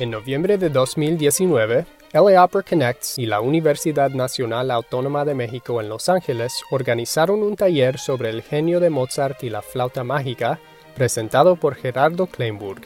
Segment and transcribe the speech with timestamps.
[0.00, 5.88] En noviembre de 2019, LA Opera Connects y la Universidad Nacional Autónoma de México en
[5.88, 10.60] Los Ángeles organizaron un taller sobre el genio de Mozart y la flauta mágica,
[10.94, 12.82] presentado por Gerardo Kleinburg.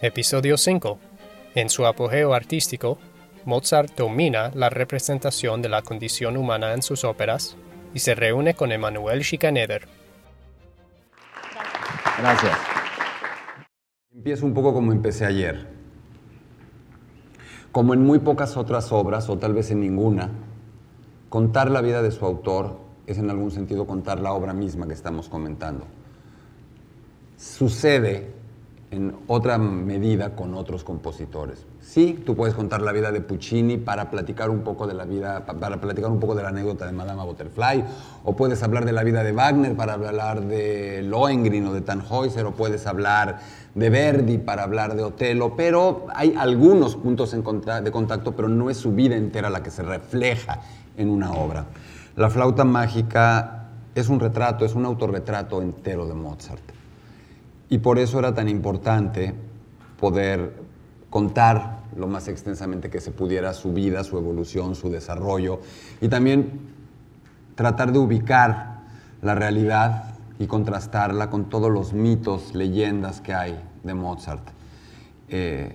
[0.00, 0.98] Episodio 5.
[1.56, 2.96] En su apogeo artístico,
[3.44, 7.54] Mozart domina la representación de la condición humana en sus óperas
[7.92, 9.86] y se reúne con Emanuel Schikaneder.
[12.18, 12.58] Gracias.
[14.10, 15.79] Empiezo un poco como empecé ayer.
[17.72, 20.30] Como en muy pocas otras obras, o tal vez en ninguna,
[21.28, 24.94] contar la vida de su autor es en algún sentido contar la obra misma que
[24.94, 25.84] estamos comentando.
[27.36, 28.39] Sucede
[28.90, 31.64] en otra medida con otros compositores.
[31.80, 35.46] Sí, tú puedes contar la vida de Puccini para platicar un poco de la vida,
[35.46, 37.84] para platicar un poco de la anécdota de Madame Butterfly,
[38.24, 42.44] o puedes hablar de la vida de Wagner para hablar de Lohengrin o de Tannhäuser,
[42.46, 43.38] o puedes hablar
[43.74, 48.76] de Verdi para hablar de Otelo, pero hay algunos puntos de contacto, pero no es
[48.76, 50.60] su vida entera la que se refleja
[50.96, 51.66] en una obra.
[52.16, 56.69] La flauta mágica es un retrato, es un autorretrato entero de Mozart.
[57.70, 59.32] Y por eso era tan importante
[59.98, 60.54] poder
[61.08, 65.60] contar lo más extensamente que se pudiera su vida, su evolución, su desarrollo
[66.00, 66.60] y también
[67.54, 68.80] tratar de ubicar
[69.22, 74.48] la realidad y contrastarla con todos los mitos, leyendas que hay de Mozart.
[75.28, 75.72] Eh,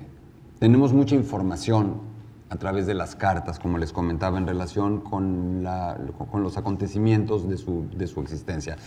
[0.59, 2.01] tenemos mucha información
[2.49, 8.21] a través de las cartas, como les comentaba, en relación con, los acontecimientos de su
[8.21, 8.77] existencia.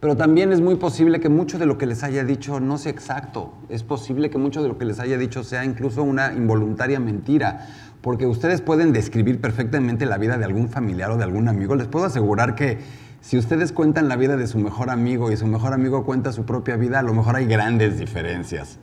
[0.00, 2.90] Pero también es muy posible que mucho de lo que les haya dicho no sea
[2.90, 3.52] exacto.
[3.68, 7.68] Es posible que mucho de lo que les haya dicho sea incluso una involuntaria mentira.
[8.00, 11.74] Porque ustedes pueden describir perfectamente la vida de algún familiar o de algún amigo.
[11.74, 12.78] Les puedo asegurar que
[13.20, 16.46] si ustedes cuentan la vida de su mejor amigo y su mejor amigo cuenta su
[16.46, 18.78] propia vida, a lo mejor hay grandes diferencias.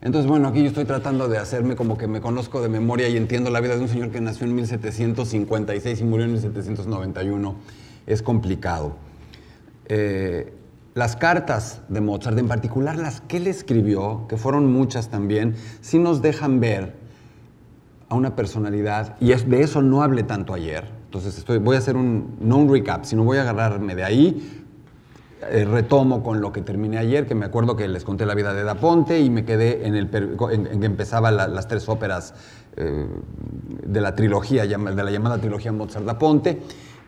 [0.00, 3.16] Entonces, bueno, aquí yo estoy tratando de hacerme como que me conozco de memoria y
[3.16, 7.54] entiendo la vida de un señor que nació en 1756 y murió en 1791.
[8.08, 8.96] Es complicado.
[9.86, 10.52] Eh,
[10.94, 15.98] las cartas de Mozart, en particular las que él escribió, que fueron muchas también, sí
[15.98, 16.94] nos dejan ver
[18.08, 21.96] a una personalidad, y de eso no hablé tanto ayer, entonces estoy, voy a hacer
[21.96, 24.64] un, no un recap, sino voy a agarrarme de ahí,
[25.50, 28.54] eh, retomo con lo que terminé ayer, que me acuerdo que les conté la vida
[28.54, 30.08] de Da Ponte y me quedé en, el,
[30.50, 32.34] en, que empezaba las tres óperas
[32.76, 33.06] eh,
[33.84, 36.62] de la trilogía, de la llamada trilogía Mozart-Da Ponte.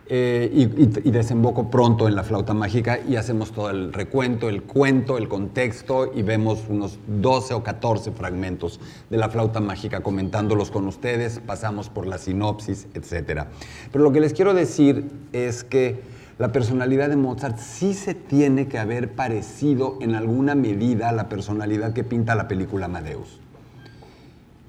[0.08, 5.18] Eh, y, desemboco pronto en la flauta mágica y hacemos todo el recuento, el cuento,
[5.18, 8.78] el contexto y vemos unos 12 o 14 fragmentos
[9.10, 13.46] de la flauta mágica comentándolos con ustedes, pasamos por la sinopsis, etc.
[13.90, 16.00] Pero lo que les quiero decir es que
[16.38, 21.28] la personalidad de Mozart sí se tiene que haber parecido en alguna medida a la
[21.28, 23.40] personalidad que pinta la película Amadeus.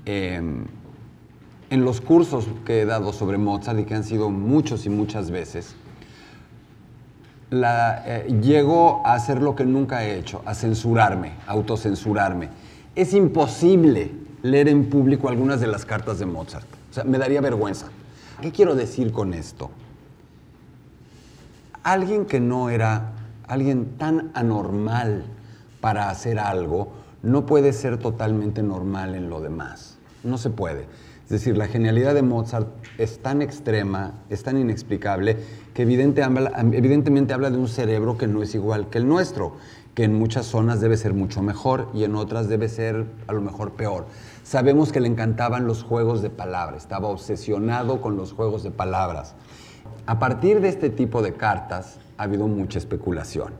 [0.05, 0.63] Em,
[1.69, 5.31] en los cursos que he dado sobre Mozart y que han sido muchos y muchas
[5.31, 5.75] veces,
[7.51, 12.50] eh, llego a hacer lo que nunca he hecho, a censurarme, autocensurarme.
[12.95, 14.11] Es imposible
[14.41, 16.67] leer en público algunas de las cartas de Mozart.
[16.91, 17.88] O sea, me daría vergüenza.
[18.41, 19.69] ¿Qué quiero decir con esto?
[21.84, 23.13] Alguien que no era
[23.47, 25.23] alguien tan anormal
[25.79, 26.91] para hacer algo,
[27.23, 29.97] no puede ser totalmente normal en lo demás.
[30.23, 30.85] No se puede.
[31.27, 35.35] Es decir, la genialidad de Mozart es tan extrema, es tan inexplicable,
[35.73, 39.57] que evidentemente habla de un cerebro que no es igual que el nuestro,
[39.93, 43.41] que en muchas zonas debe ser mucho mejor y en otras debe ser a lo
[43.41, 44.05] mejor peor.
[44.43, 49.35] Sabemos que le encantaban los juegos de palabras, estaba obsesionado con los juegos de palabras.
[50.05, 53.51] A partir de este tipo de cartas ha habido mucha especulación.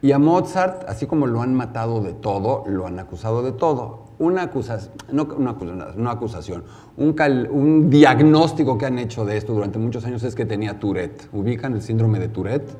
[0.00, 4.07] Y a Mozart, así como lo han matado de todo, lo han acusado de todo
[4.18, 5.28] una acusación, no
[5.96, 6.64] una acusación,
[6.96, 7.14] un,
[7.50, 11.28] un, diagnóstico que han hecho de esto durante muchos años es que tenía Tourette.
[11.32, 12.70] ¿Ubican el síndrome de Tourette?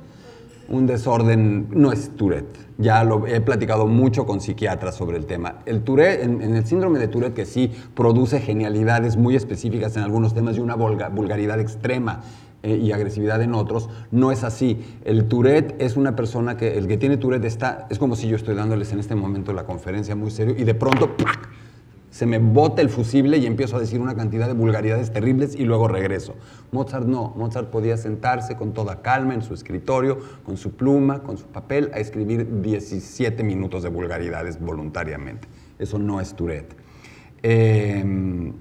[0.69, 2.69] Un desorden, no es Tourette.
[2.77, 5.61] Ya lo he platicado mucho con psiquiatras sobre el tema.
[5.65, 10.35] El Tourette, en, el síndrome de Tourette, que sí produce genialidades muy específicas en algunos
[10.35, 12.21] temas y una vulgaridad extrema
[12.63, 14.85] y agresividad en otros, no es así.
[15.05, 18.37] El Tourette es una persona que, el que tiene Tourette está, es como si yo
[18.37, 21.15] estoy dándoles en este momento la conferencia muy serio y de pronto
[22.11, 25.65] se me bota el fusible y empiezo a decir una cantidad de vulgaridades terribles y
[25.65, 26.35] luego regreso.
[26.73, 31.39] Mozart no, Mozart podía sentarse con toda calma en su escritorio, con su pluma, con
[31.39, 35.47] su papel, a escribir 17 minutos de vulgaridades voluntariamente.
[35.79, 36.75] Eso no es Tourette.
[37.43, 38.53] Eh,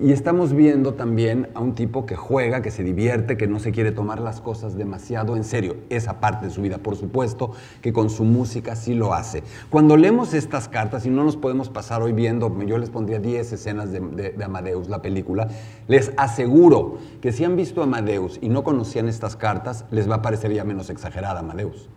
[0.00, 3.72] Y estamos viendo también a un tipo que juega, que se divierte, que no se
[3.72, 5.76] quiere tomar las cosas demasiado en serio.
[5.90, 7.52] Esa parte de su vida, por supuesto,
[7.82, 9.42] que con su música sí lo hace.
[9.68, 13.52] Cuando leemos estas cartas, y no nos podemos pasar hoy viendo, yo les pondría 10
[13.52, 15.48] escenas de, Amadeus, la película,
[15.88, 20.22] les aseguro que si han visto Amadeus y no conocían estas cartas, les va a
[20.22, 21.90] parecer ya menos exagerada Amadeus.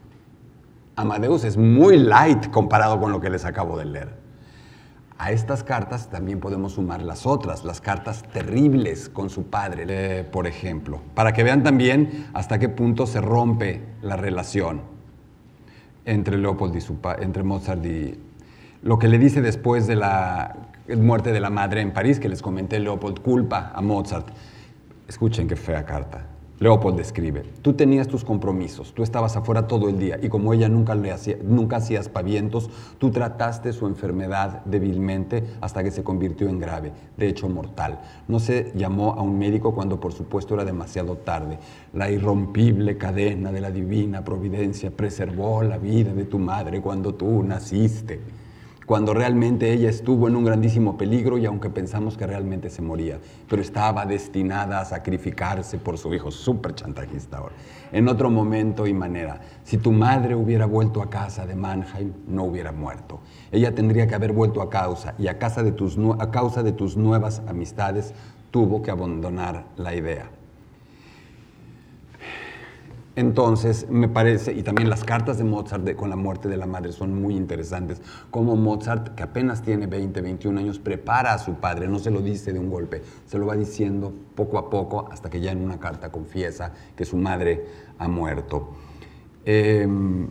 [0.98, 4.25] Amadeus es muy light comparado con lo que les acabo de leer.
[5.17, 10.23] A estas cartas también podemos sumar las otras, las cartas terribles con su padre, eh,
[10.25, 14.81] por ejemplo, para que vean también hasta qué punto se rompe la relación
[16.03, 18.19] entre Leopold y su entre Mozart y
[18.83, 20.56] lo que le dice después de la
[20.97, 24.27] muerte de la madre en París, que les comenté, Leopold culpa a Mozart.
[25.07, 26.34] Escuchen qué fea carta.
[26.57, 30.69] Leopold describe, tú tenías tus compromisos, tú estabas afuera todo el día y como ella
[30.69, 36.47] nunca, le hacía, nunca hacía aspavientos, tú trataste su enfermedad débilmente hasta que se convirtió
[36.47, 37.99] en grave, de hecho mortal.
[38.29, 41.59] No se llamó a un médico cuando por supuesto era demasiado tarde.
[41.93, 47.43] La irrompible cadena de la divina providencia preservó la vida de tu madre cuando tú
[47.43, 48.21] naciste
[48.85, 53.19] cuando realmente ella estuvo en un grandísimo peligro y aunque pensamos que realmente se moría,
[53.49, 57.55] pero estaba destinada a sacrificarse por su hijo, súper chantajista ahora.
[57.91, 62.43] En otro momento y manera, si tu madre hubiera vuelto a casa de Mannheim, no
[62.43, 63.21] hubiera muerto.
[63.51, 66.71] Ella tendría que haber vuelto a causa y a, casa de tus, a causa de
[66.71, 68.13] tus nuevas amistades
[68.51, 70.29] tuvo que abandonar la idea.
[73.17, 76.91] Entonces, me parece, y también las cartas de Mozart con la muerte de la madre
[76.91, 81.88] son muy interesantes, como Mozart, que apenas tiene 20, 21 años, prepara a su padre,
[81.88, 85.29] no se lo dice de un golpe, se lo va diciendo poco a poco hasta
[85.29, 87.65] que ya en una carta confiesa que su madre
[87.97, 88.71] ha muerto.
[89.45, 90.27] Em,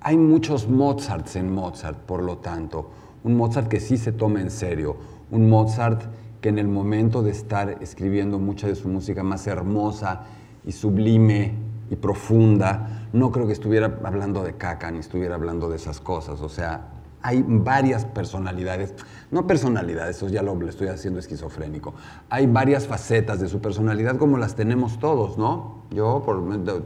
[0.00, 2.90] hay muchos Mozarts en Mozart, por lo tanto,
[3.24, 4.98] un Mozart que sí se toma en serio,
[5.30, 6.02] un Mozart
[6.42, 10.26] que en el momento de estar escribiendo mucha de su música más hermosa,
[10.66, 11.54] y sublime
[11.90, 16.40] y profunda, no creo que estuviera hablando de caca ni estuviera hablando de esas cosas.
[16.40, 16.88] O sea,
[17.22, 18.94] hay varias personalidades,
[19.30, 21.94] no personalidades, eso ya lo, estoy haciendo esquizofrénico.
[22.30, 25.82] Hay varias facetas de su personalidad como las tenemos todos, ¿no?
[25.90, 26.22] Yo,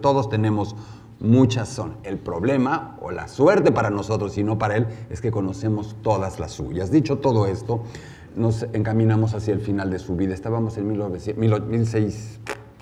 [0.00, 0.76] todos tenemos
[1.18, 1.96] muchas son.
[2.02, 6.40] El problema o la suerte para nosotros y no para él es que conocemos todas
[6.40, 6.90] las suyas.
[6.90, 7.82] Dicho todo esto,
[8.34, 10.32] nos encaminamos hacia el final de su vida.
[10.32, 12.40] Estábamos en 1600,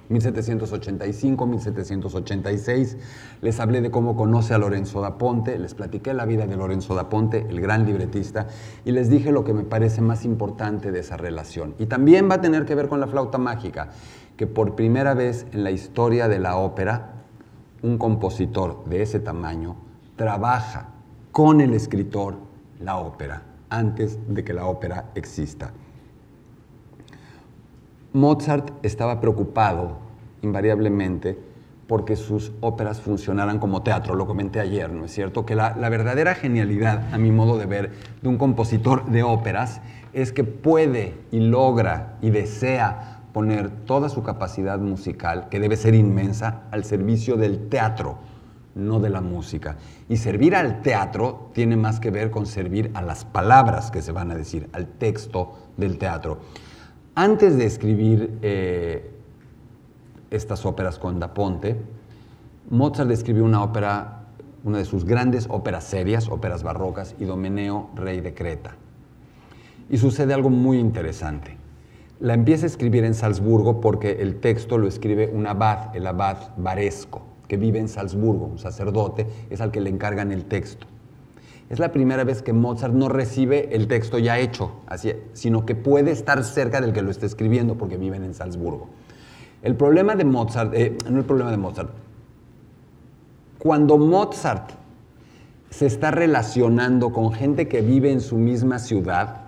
[0.08, 2.96] 1785, 1786.
[3.42, 6.94] Les hablé de cómo conoce a Lorenzo da Ponte, les platiqué la vida de Lorenzo
[6.94, 8.46] da Ponte, el gran libretista,
[8.84, 11.74] y les dije lo que me parece más importante de esa relación.
[11.78, 13.90] Y también va a tener que ver con la flauta mágica,
[14.36, 17.14] que por primera vez en la historia de la ópera,
[17.82, 19.76] un compositor de ese tamaño
[20.16, 20.88] trabaja
[21.32, 22.36] con el escritor
[22.80, 25.72] la ópera, antes de que la ópera exista.
[28.12, 29.98] Mozart estaba preocupado
[30.42, 31.38] invariablemente
[31.88, 35.46] porque sus óperas funcionaran como teatro, lo comenté ayer, ¿no es cierto?
[35.46, 39.80] Que la, verdadera genialidad, a mi modo de ver, de un compositor de óperas
[40.12, 45.94] es que puede y logra y desea poner toda su capacidad musical, que debe ser
[45.94, 48.18] inmensa, al servicio del teatro,
[48.74, 49.76] no de la música.
[50.10, 54.12] Y servir al teatro tiene más que ver con servir a las palabras que se
[54.12, 56.38] van a decir, al texto del teatro.
[57.20, 59.10] Antes de escribir eh,
[60.30, 61.74] estas óperas con Da Ponte,
[62.70, 64.26] Mozart escribió una ópera,
[64.62, 68.76] una de sus grandes óperas serias, óperas barrocas, Idomeneo, rey de Creta.
[69.90, 71.56] Y sucede algo muy interesante.
[72.20, 76.50] La empieza a escribir en Salzburgo porque el texto lo escribe un abad, el abad
[76.56, 80.86] Varesco, que vive en Salzburgo, un sacerdote, es al que le encargan el texto.
[81.70, 85.74] Es la primera vez que Mozart no recibe el texto ya hecho, así, sino que
[85.74, 88.88] puede estar cerca del que lo está escribiendo porque viven en Salzburgo.
[89.62, 91.90] El problema de Mozart, eh, no el problema de Mozart,
[93.58, 94.70] cuando Mozart
[95.68, 99.42] se está relacionando con gente que vive en su misma ciudad,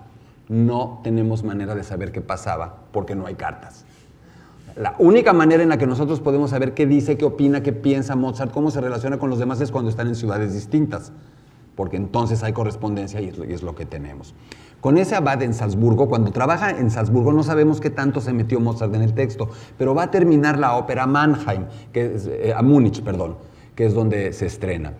[0.47, 3.85] no tenemos manera de saber qué pasaba porque no hay cartas.
[4.75, 8.15] La única manera en la que nosotros podemos saber qué dice, qué opina, qué piensa
[8.15, 11.11] Mozart, cómo se relaciona con los demás es cuando están en ciudades distintas
[11.75, 14.33] porque entonces hay correspondencia y es, lo, que tenemos.
[14.81, 18.59] Con ese abad en Salzburgo, cuando trabaja en Salzburgo, no sabemos qué tanto se metió
[18.59, 22.61] Mozart en el texto, pero va a terminar la ópera Mannheim, que es, eh, a
[22.61, 23.37] Múnich, perdón,
[23.75, 24.93] que es donde se estrena.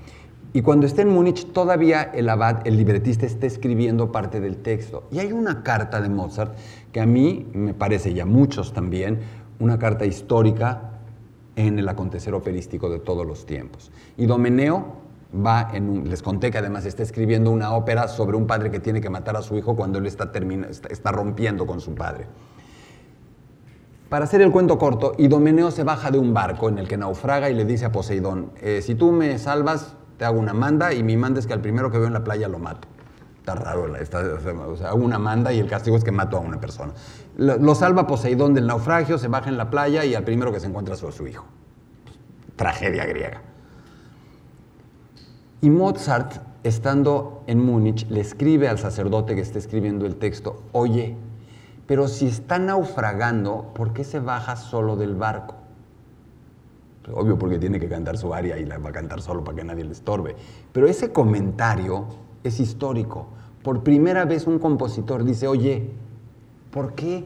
[0.53, 5.03] Y cuando está en Múnich, todavía el abad, el libretista, está escribiendo parte del texto.
[5.09, 6.57] Y hay una carta de Mozart
[6.91, 9.19] que a mí me parece, y a muchos también,
[9.59, 10.91] una carta histórica
[11.55, 13.91] en el acontecer operístico de todos los tiempos.
[14.17, 15.00] Y Domeneo
[15.33, 18.79] va en un, les conté que además está escribiendo una ópera sobre un padre que
[18.79, 20.31] tiene que matar a su hijo cuando él está,
[20.89, 22.27] está, rompiendo con su padre.
[24.09, 27.49] Para hacer el cuento corto, Idomeneo se baja de un barco en el que naufraga
[27.49, 31.01] y le dice a Poseidón, eh, si tú me salvas, te hago una manda y
[31.01, 32.87] mi manda es que al primero que veo en la playa lo mato.
[33.39, 36.41] Está raro, está, o sea, hago una manda y el castigo es que mato a
[36.41, 36.93] una persona.
[37.37, 40.67] Lo, salva Poseidón del naufragio, se baja en la playa y al primero que se
[40.67, 41.45] encuentra es su hijo.
[42.57, 43.41] Tragedia griega.
[45.61, 51.15] Y Mozart, estando en Múnich, le escribe al sacerdote que está escribiendo el texto, oye,
[51.85, 55.55] pero si está naufragando, ¿por qué se baja solo del barco?
[57.13, 59.63] Obvio porque tiene que cantar su aria y la va a cantar solo para que
[59.63, 60.35] nadie le estorbe.
[60.71, 62.05] Pero ese comentario
[62.43, 63.27] es histórico.
[63.63, 65.91] Por primera vez un compositor dice, oye,
[66.71, 67.25] ¿por qué?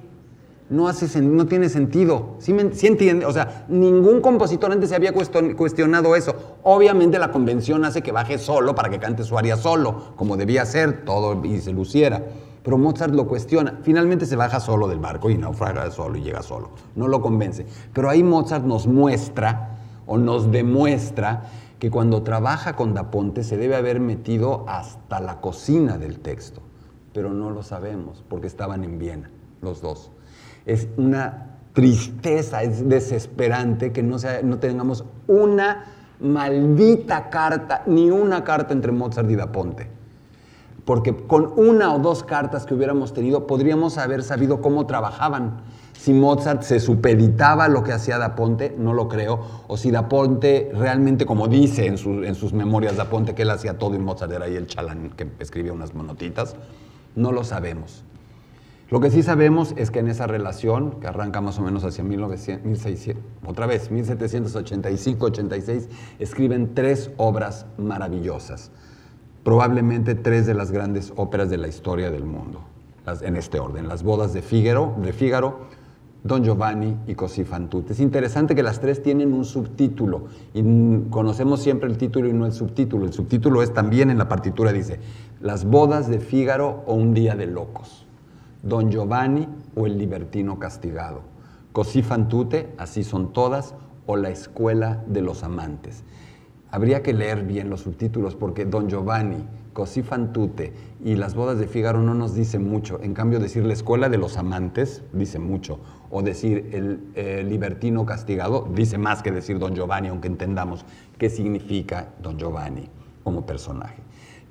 [0.69, 2.35] No, hace, no tiene sentido.
[2.39, 2.55] ¿Sí,
[2.87, 3.25] entiende?
[3.25, 6.35] O sea, ningún compositor antes se había cuestionado eso.
[6.63, 10.65] Obviamente la convención hace que baje solo para que cante su aria solo, como debía
[10.65, 12.23] ser todo y se luciera.
[12.63, 13.79] Pero Mozart lo cuestiona.
[13.83, 16.71] Finalmente se baja solo del barco y naufraga solo y llega solo.
[16.95, 17.67] No lo convence.
[17.93, 21.43] Pero ahí Mozart nos muestra o nos demuestra
[21.77, 26.61] que cuando trabaja con Da Ponte se debe haber metido hasta la cocina del texto.
[27.13, 29.29] Pero no lo sabemos porque estaban en Viena
[29.61, 30.09] los dos
[30.65, 35.85] es una tristeza, es desesperante que no, no tengamos una
[36.19, 39.89] maldita carta, ni una carta entre Mozart y Da Ponte.
[40.85, 45.61] Porque con una o dos cartas que hubiéramos tenido, podríamos haber sabido cómo trabajaban.
[45.93, 49.39] Si Mozart se supeditaba lo que hacía Da Ponte, no lo creo.
[49.67, 53.49] O si Da Ponte realmente, como dice en, en sus memorias Da Ponte, que él
[53.49, 56.55] hacía todo y Mozart era ahí el chalán que escribía unas monotitas,
[57.15, 58.03] no lo sabemos.
[58.89, 62.03] Lo que sí sabemos es que en esa relación, que arranca más o menos hacia
[62.03, 63.15] 1600,
[63.45, 65.87] otra vez, 1785-86,
[66.19, 68.69] escriben tres obras maravillosas,
[69.43, 72.61] probablemente tres de las grandes óperas de la historia del mundo,
[73.21, 75.67] en este orden, Las bodas de Fígaro, de Fígaro
[76.25, 77.93] Don Giovanni y Così fan tutte.
[77.93, 80.25] Es interesante que las tres tienen un subtítulo
[80.55, 80.63] y
[81.11, 83.05] conocemos siempre el título y no el subtítulo.
[83.05, 84.99] El subtítulo es también en la partitura, dice,
[85.39, 88.04] Las bodas de Fígaro o un día de locos.
[88.65, 91.21] Don Giovanni o El libertino castigado.
[91.71, 93.75] Così fan tutte, así son todas,
[94.07, 96.03] o La escuela de los amantes.
[96.71, 101.59] Habría que leer bien los subtítulos porque Don Giovanni, Così fan tutte y Las bodas
[101.59, 102.99] de Fígaro no nos dice mucho.
[103.03, 105.79] En cambio, decir La escuela de los amantes dice mucho.
[106.09, 110.85] O decir El libertino castigado dice más que decir Don Giovanni, aunque entendamos
[111.19, 112.89] qué significa Don Giovanni
[113.23, 114.04] como personaje.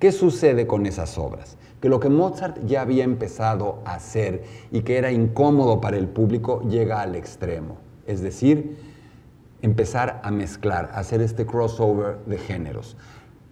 [0.04, 1.56] ¿Qué sucede con esas obras?
[1.80, 6.08] que lo que Mozart ya había empezado a hacer y que era incómodo para el
[6.08, 7.78] público llega al extremo.
[8.06, 8.76] Es decir,
[9.62, 12.98] empezar a mezclar, a hacer este crossover de géneros.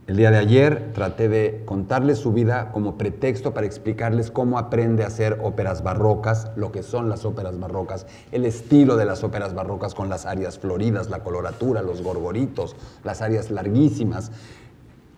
[0.08, 5.04] El día de ayer traté de contarles su vida como pretexto para explicarles cómo aprende
[5.04, 9.54] a hacer óperas barrocas, lo que son las óperas barrocas, el estilo de las óperas
[9.54, 14.32] barrocas con las áreas floridas, la coloratura, los gorgoritos, las áreas larguísimas,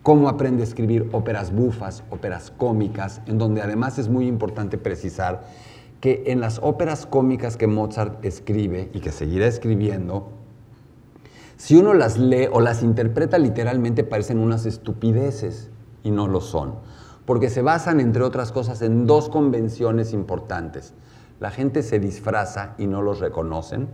[0.05, 5.47] cómo aprende a escribir óperas bufas, óperas cómicas, en donde además es muy importante precisar
[5.99, 10.29] que en las óperas cómicas que Mozart escribe y que seguirá escribiendo,
[11.57, 15.71] si uno las lee o las interpreta literalmente parecen unas estupideces
[16.03, 16.75] y no lo son,
[17.25, 20.93] porque se basan, entre otras cosas, en dos convenciones importantes.
[21.39, 23.87] La gente se disfraza y no los reconocen,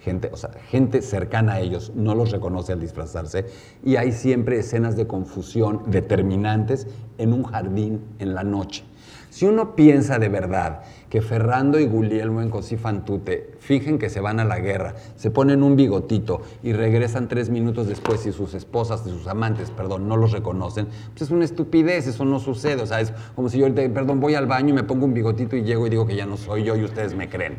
[0.00, 3.46] gente, o sea, gente cercana a ellos no los reconoce al disfrazarse
[3.84, 6.86] y hay siempre escenas de confusión determinantes
[7.18, 8.84] en un jardín en la noche.
[9.30, 14.10] Si uno piensa de verdad que Ferrando y Guglielmo en Così fan tutte fijen que
[14.10, 18.32] se van a la guerra, se ponen un bigotito y regresan tres minutos después y
[18.32, 22.82] sus esposas, sus amantes, perdón, no los reconocen, pues es una estupidez, eso no sucede.
[22.82, 25.14] O sea, es como si yo ahorita, perdón, voy al baño y me pongo un
[25.14, 27.58] bigotito y llego y digo que ya no soy yo y ustedes me creen.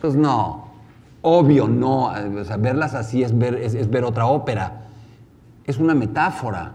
[0.00, 0.71] Pues no,
[1.22, 2.12] Obvio, no.
[2.58, 4.82] verlas así es ver, es, ver otra ópera.
[5.64, 6.74] Es una metáfora.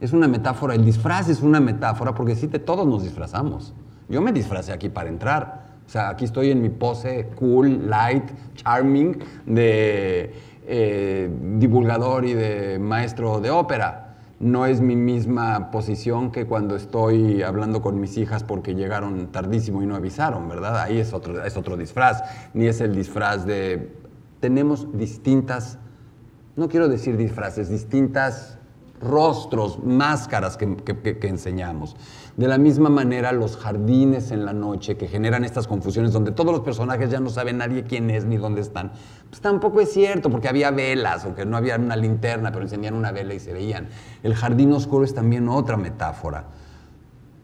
[0.00, 0.74] Es una metáfora.
[0.74, 3.74] El disfraz es una metáfora porque sí, te, todos nos disfrazamos.
[4.08, 5.66] Yo me disfracé aquí para entrar.
[5.86, 8.24] O sea, aquí estoy en mi pose cool, light,
[8.54, 10.32] charming de
[10.66, 14.07] eh, divulgador y de maestro de ópera
[14.40, 19.82] no es mi misma posición que cuando estoy hablando con mis hijas porque llegaron tardísimo
[19.82, 20.80] y no avisaron, ¿verdad?
[20.80, 22.22] Ahí es otro, es otro disfraz,
[22.54, 23.96] ni es el disfraz de...
[24.40, 25.78] Tenemos distintas,
[26.54, 28.57] no quiero decir disfraces, distintas
[29.00, 31.96] rostros, máscaras que, enseñamos.
[32.36, 36.52] De la misma manera, los jardines en la noche que generan estas confusiones donde todos
[36.52, 38.92] los personajes ya no saben nadie quién es ni dónde están,
[39.28, 42.94] pues tampoco es cierto, porque había velas o que no había una linterna, pero encendían
[42.94, 43.88] una vela y se veían.
[44.22, 46.44] El jardín oscuro es también otra metáfora.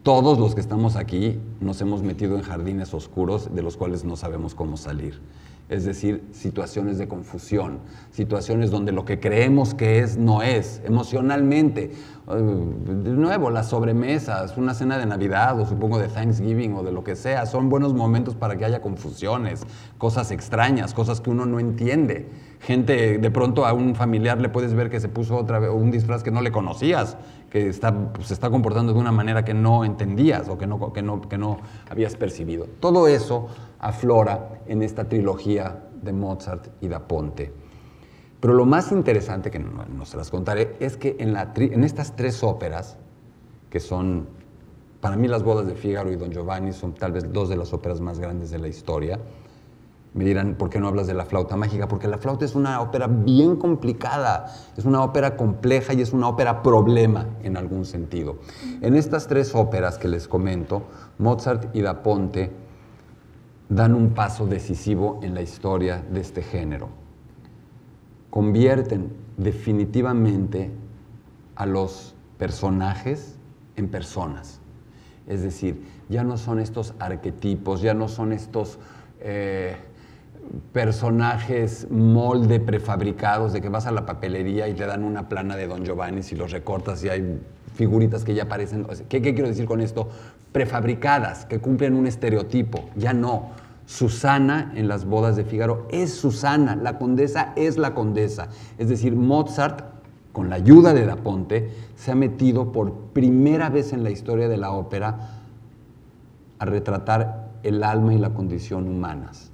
[0.03, 4.15] Todos los que estamos aquí nos hemos metido en jardines oscuros de los cuales no
[4.15, 5.19] sabemos cómo salir
[5.67, 7.79] es decir, situaciones de confusión,
[8.11, 11.91] situaciones donde lo que creemos que es no es, emocionalmente.
[12.27, 17.03] De nuevo, las sobremesas, una cena de Navidad o supongo de Thanksgiving o de lo
[17.03, 19.65] que sea, son buenos momentos para que haya confusiones,
[19.97, 22.29] cosas extrañas, cosas que uno no entiende.
[22.61, 25.91] Gente, de pronto a un familiar le puedes ver que se puso otra vez un
[25.91, 27.17] disfraz que no le conocías,
[27.51, 31.01] que está, se está comportando de una manera que no entendías o que no, que
[31.01, 31.57] no, que no
[31.89, 32.67] habías percibido.
[32.79, 33.49] Todo eso
[33.85, 37.53] aflora en esta trilogía de Mozart y da Ponte.
[38.39, 42.43] Pero lo más interesante, que no, se las contaré, es que en, en estas tres
[42.43, 42.97] óperas,
[43.69, 44.27] que son,
[45.01, 47.73] para mí las bodas de Fígaro y Don Giovanni son tal vez dos de las
[47.73, 49.19] óperas más grandes de la historia,
[50.15, 51.87] me dirán, ¿por qué no hablas de la flauta mágica?
[51.87, 54.45] Porque la flauta es una ópera bien complicada,
[54.77, 58.37] es una ópera compleja y es una ópera problema en algún sentido.
[58.81, 60.83] En estas tres óperas que les comento,
[61.19, 62.64] Mozart y Da Ponte
[63.69, 66.89] dan un paso decisivo en la historia de este género.
[68.29, 70.71] Convierten definitivamente
[71.55, 73.37] a los personajes
[73.75, 74.59] en personas.
[75.27, 78.79] Es decir, ya no son estos arquetipos, ya no son estos...
[79.19, 79.75] Eh,
[80.73, 85.67] personajes molde prefabricados de que vas a la papelería y te dan una plana de
[85.67, 87.39] Don Giovanni y los recortas y hay
[87.73, 88.85] figuritas que ya aparecen.
[89.09, 90.09] ¿Qué, ¿Qué, quiero decir con esto?
[90.55, 92.85] Prefabricadas, que cumplen un estereotipo.
[92.95, 93.49] Ya no.
[93.85, 98.47] Susana en las bodas de Fígaro es Susana, la condesa es la condesa.
[98.77, 99.81] Es decir, Mozart,
[100.31, 104.47] con la ayuda de Da Ponte, se ha metido por primera vez en la historia
[104.47, 105.41] de la ópera
[106.59, 109.51] a retratar el alma y la condición humanas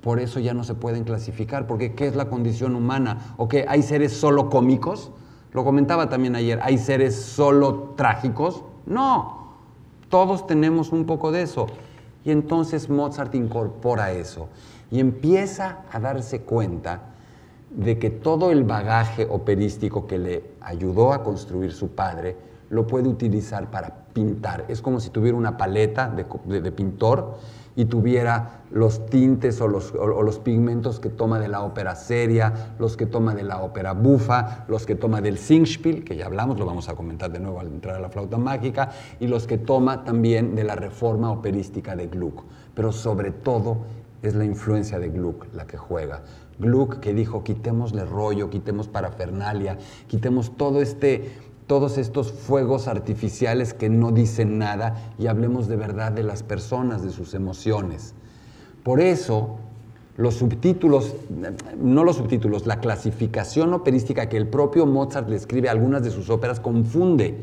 [0.00, 3.34] por eso ya no se pueden clasificar, porque ¿qué es la condición humana?
[3.38, 3.64] ¿O qué?
[3.66, 5.12] ¿Hay seres solo cómicos?
[5.52, 8.64] Lo comentaba también ayer, ¿hay seres solo trágicos?
[8.84, 9.43] No,
[10.08, 11.66] todos tenemos un poco de eso.
[12.24, 14.48] Y entonces Mozart incorpora eso
[14.90, 17.02] y empieza a darse cuenta
[17.70, 22.36] de que todo el bagaje operístico que le ayudó a construir su padre
[22.70, 24.64] lo puede utilizar para pintar.
[24.68, 27.38] Es como si tuviera una paleta de, pintor
[27.76, 32.96] y tuviera los tintes o los, los, pigmentos que toma de la ópera seria, los
[32.96, 36.66] que toma de la ópera bufa, los que toma del Singspiel, que ya hablamos, lo
[36.66, 40.04] vamos a comentar de nuevo al entrar a la flauta mágica, y los que toma
[40.04, 42.44] también de la reforma operística de Gluck.
[42.74, 43.78] Pero sobre todo
[44.22, 46.22] es la influencia de Gluck la que juega.
[46.58, 51.32] Gluck que dijo, quitémosle rollo, quitemos parafernalia, quitemos todo este
[51.66, 57.02] todos estos fuegos artificiales que no dicen nada y hablemos de verdad de las personas,
[57.02, 58.14] de sus emociones.
[58.82, 59.56] Por eso,
[60.16, 61.14] los subtítulos,
[61.80, 66.10] no los subtítulos, la clasificación operística que el propio Mozart le escribe a algunas de
[66.10, 67.40] sus óperas confunde.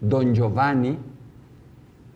[0.00, 0.98] Don Giovanni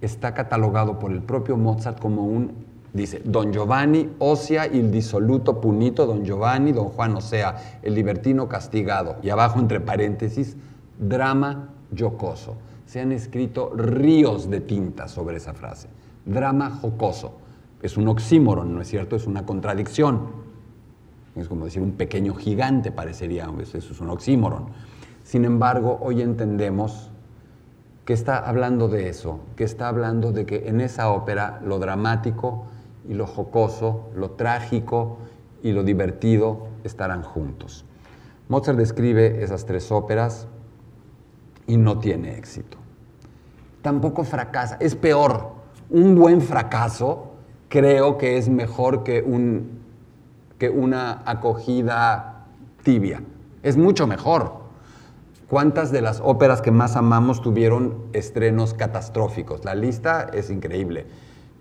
[0.01, 2.53] está catalogado por el propio Mozart como un,
[2.93, 8.49] dice, Don Giovanni, Osia, il disoluto punito, Don Giovanni, Don Juan, o sea, el libertino
[8.49, 9.17] castigado.
[9.23, 10.57] Y abajo, entre paréntesis,
[10.99, 12.57] drama jocoso.
[12.87, 15.89] Se han escrito ríos de tinta sobre esa frase.
[16.25, 17.39] Drama jocoso.
[17.83, 19.17] Es un oxímoron, ¿no es cierto?
[19.17, 20.45] Es una contradicción.
[21.37, 23.49] Es como decir un pequeño gigante, parecería.
[23.61, 24.67] Eso es un oxímoron.
[25.23, 27.11] Sin embargo, hoy entendemos
[28.05, 32.67] que está hablando de eso, que está hablando de que en esa ópera lo dramático
[33.09, 35.19] y lo jocoso, lo trágico
[35.63, 37.87] y lo divertido estarán juntos.
[38.49, 40.47] Mozart describe esas tres óperas
[41.67, 42.79] y no tiene éxito.
[43.83, 45.53] Tampoco fracasa, es peor.
[45.91, 47.33] Un buen fracaso
[47.69, 49.81] creo que es mejor que, un,
[50.59, 52.47] que una acogida
[52.83, 53.23] tibia.
[53.63, 54.65] Es mucho mejor.
[55.49, 59.65] ¿Cuántas de las óperas que más amamos tuvieron estrenos catastróficos?
[59.65, 61.07] La lista es increíble.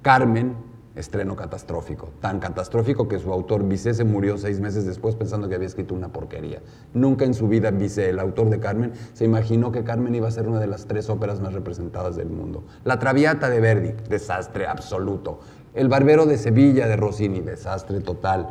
[0.02, 0.56] Carmen,
[0.96, 5.56] estreno catastrófico, tan catastrófico que su autor Bizet se murió seis meses después pensando que
[5.56, 6.62] había escrito una porquería.
[6.94, 10.32] Nunca en su vida Bizet, el autor de Carmen, se imaginó que Carmen iba a
[10.32, 12.64] ser una de las tres óperas más representadas del mundo.
[12.84, 15.40] La Traviata de Verdi, desastre absoluto.
[15.74, 18.50] El Barbero de Sevilla de Rossini, desastre total.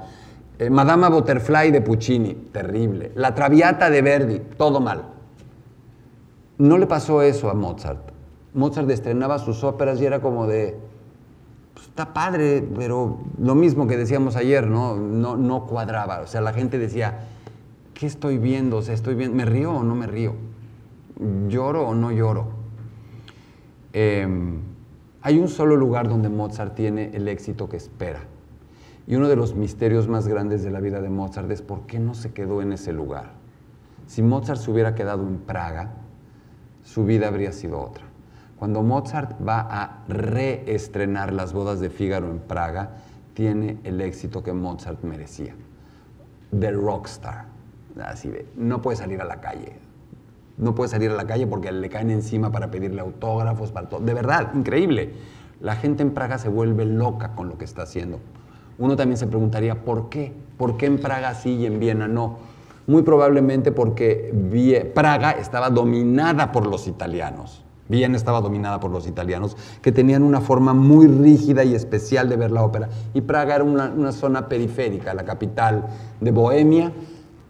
[0.58, 3.12] Eh, Madama Butterfly de Puccini, terrible.
[3.14, 5.04] La Traviata de Verdi, todo mal.
[6.58, 8.10] No le pasó eso a Mozart.
[8.54, 10.76] Mozart estrenaba sus óperas y era como de,
[11.92, 14.96] está padre, pero lo mismo que decíamos ayer, ¿no?
[14.96, 16.22] No, no cuadraba.
[16.22, 17.26] O sea, la gente decía,
[17.92, 18.78] ¿qué estoy viendo?
[18.78, 20.32] O estoy viendo, ¿me río o no me río?
[21.48, 22.46] ¿lloro o no lloro?
[23.92, 24.60] Em,
[25.20, 28.20] hay un solo lugar donde Mozart tiene el éxito que espera.
[29.06, 31.98] Y uno de los misterios más grandes de la vida de Mozart es por qué
[31.98, 33.32] no se quedó en ese lugar.
[34.06, 35.92] Si Mozart se hubiera quedado en Praga,
[36.84, 38.11] su vida habría sido otra.
[38.62, 42.90] Cuando Mozart va a reestrenar las bodas de Fígaro en Praga,
[43.34, 45.56] tiene el éxito que Mozart merecía.
[46.56, 47.46] The Rockstar.
[48.04, 49.72] Así de, no puede salir a la calle.
[50.58, 53.98] No puede salir a la calle porque le caen encima para pedirle autógrafos, para todo.
[53.98, 55.12] De verdad, increíble.
[55.60, 58.20] La gente en Praga se vuelve loca con lo que está haciendo.
[58.78, 60.32] Uno también se preguntaría, ¿por qué?
[60.56, 62.38] ¿Por qué en Praga sí y en Viena no?
[62.86, 67.64] Muy probablemente porque Praga estaba dominada por los italianos.
[67.88, 72.36] Viena estaba dominada por los italianos, que tenían una forma muy rígida y especial de
[72.36, 72.88] ver la ópera.
[73.12, 75.86] Y Praga era una, zona periférica, la capital
[76.20, 76.92] de Bohemia,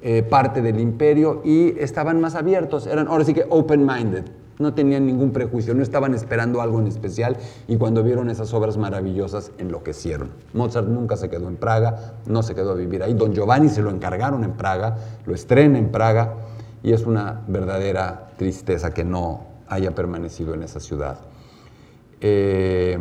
[0.01, 4.25] eh, parte del imperio, y estaban más abiertos, eran ahora sí que open-minded,
[4.59, 7.37] no tenían ningún prejuicio, no estaban esperando algo en especial,
[7.68, 10.31] y cuando vieron esas obras maravillosas, enloquecieron.
[10.55, 13.14] Mozart nunca se quedó en Praga, no se quedó a vivir ahí.
[13.14, 16.35] Don Giovanni se lo encargaron en Praga, lo estrena en Praga,
[16.83, 21.20] y es una verdadera tristeza que no haya permanecido en esa ciudad.
[22.20, 22.98] Eh,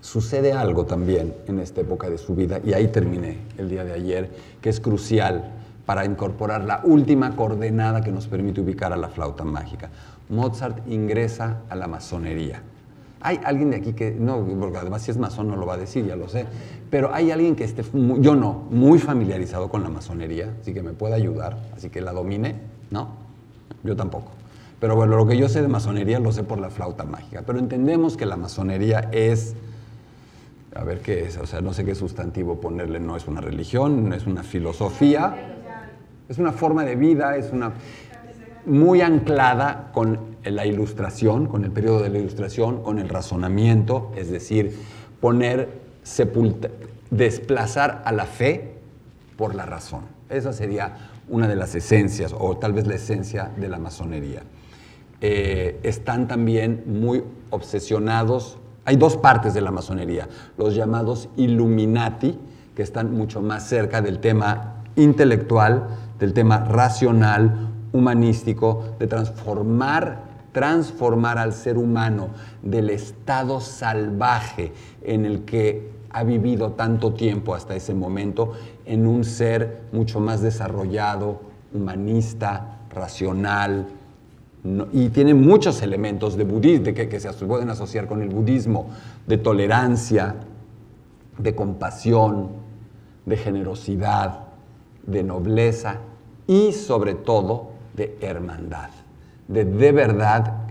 [0.00, 3.92] sucede algo también en esta época de su vida, y ahí terminé el día de
[3.92, 5.52] ayer, que es crucial
[5.84, 9.90] para incorporar la última coordenada que nos permite ubicar a la flauta mágica.
[10.28, 12.62] Mozart ingresa a la masonería.
[13.20, 15.78] Hay alguien de aquí que, no, porque además si es masón no lo va a
[15.78, 16.46] decir, ya lo sé,
[16.90, 20.92] pero hay alguien que esté, yo no, muy familiarizado con la masonería, así que me
[20.92, 22.56] puede ayudar, así que la domine,
[22.90, 23.08] ¿no?
[23.82, 24.35] Yo tampoco.
[24.80, 27.42] Pero bueno, lo que yo sé de masonería lo sé por la flauta mágica.
[27.46, 29.54] Pero entendemos que la masonería es,
[30.74, 34.08] a ver qué es, o sea, no sé qué sustantivo ponerle, no es una religión,
[34.08, 35.54] no es una filosofía,
[36.28, 37.72] es una forma de vida, es una
[38.66, 44.30] muy anclada con la ilustración, con el periodo de la ilustración, con el razonamiento, es
[44.30, 44.76] decir,
[45.20, 45.70] poner,
[46.02, 46.72] sepultar,
[47.10, 48.74] desplazar a la fe
[49.36, 50.02] por la razón.
[50.28, 50.96] Esa sería
[51.28, 54.42] una de las esencias, o tal vez la esencia de la masonería.
[55.20, 58.58] Eh, están también muy obsesionados.
[58.84, 62.38] Hay dos partes de la masonería, los llamados Illuminati,
[62.74, 71.38] que están mucho más cerca del tema intelectual, del tema racional, humanístico, de transformar, transformar
[71.38, 72.28] al ser humano
[72.62, 78.52] del estado salvaje en el que ha vivido tanto tiempo hasta ese momento
[78.84, 81.40] en un ser mucho más desarrollado,
[81.74, 83.86] humanista, racional,
[84.92, 86.44] y tiene muchos elementos de
[86.94, 88.90] que, que se pueden asociar con el budismo,
[89.26, 90.36] de tolerancia,
[91.38, 92.48] de compasión,
[93.24, 94.40] de generosidad,
[95.06, 95.98] de nobleza
[96.46, 98.90] y sobre todo de hermandad,
[99.48, 100.65] de de verdad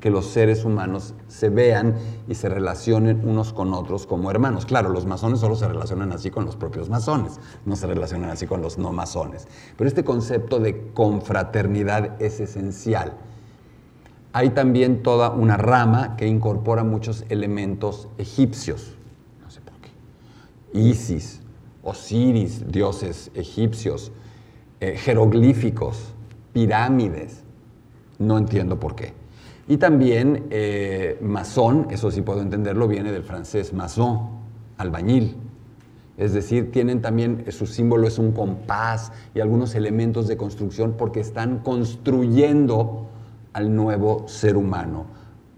[0.00, 1.96] que los seres humanos se vean
[2.28, 4.64] y se relacionen unos con otros como hermanos.
[4.64, 8.46] Claro, los masones solo se relacionan así con los propios masones, no se relacionan así
[8.46, 9.48] con los no masones.
[9.76, 13.14] Pero este concepto de confraternidad es esencial.
[14.32, 18.94] Hay también toda una rama que incorpora muchos elementos egipcios,
[19.42, 20.78] no sé por qué.
[20.78, 21.40] Isis,
[21.82, 24.12] Osiris, dioses egipcios,
[24.80, 26.12] eh, jeroglíficos,
[26.52, 27.42] pirámides,
[28.18, 29.14] no entiendo por qué.
[29.68, 34.30] Y también eh, masón, eso sí puedo entenderlo, viene del francés maçon,
[34.78, 35.36] albañil.
[36.16, 41.20] Es decir, tienen también, su símbolo es un compás y algunos elementos de construcción porque
[41.20, 43.06] están construyendo
[43.52, 45.04] al nuevo ser humano,